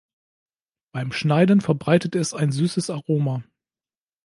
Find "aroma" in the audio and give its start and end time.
2.89-3.43